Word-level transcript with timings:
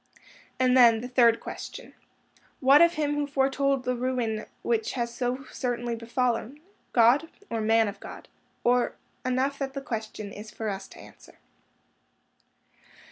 And 0.59 0.75
then 0.75 1.01
the 1.01 1.07
third 1.07 1.39
question, 1.39 1.93
What 2.59 2.81
of 2.81 2.95
him 2.95 3.13
who 3.13 3.27
foretold 3.27 3.83
the 3.83 3.95
ruin 3.95 4.47
which 4.63 4.93
has 4.93 5.13
so 5.13 5.45
certainly 5.51 5.95
befallen? 5.95 6.59
God? 6.91 7.29
Or 7.51 7.61
man 7.61 7.87
of 7.87 7.99
God? 7.99 8.27
Or—enough 8.63 9.59
that 9.59 9.73
the 9.75 9.79
question 9.81 10.31
is 10.33 10.49
for 10.49 10.69
us 10.69 10.87
to 10.87 10.97
answer. 10.99 11.37